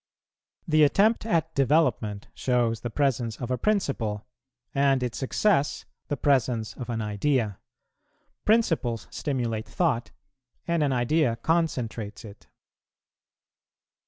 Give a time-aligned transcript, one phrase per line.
[0.67, 4.25] The attempt at development shows the presence of a principle,
[4.73, 7.59] and its success the presence of an idea.
[8.43, 10.09] Principles stimulate thought,
[10.67, 12.47] and an idea concentrates it.